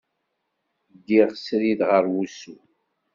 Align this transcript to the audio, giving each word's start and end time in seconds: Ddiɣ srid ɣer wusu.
Ddiɣ 0.97 1.29
srid 1.45 1.79
ɣer 1.89 2.03
wusu. 2.13 2.57